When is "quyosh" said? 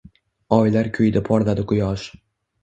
1.73-2.09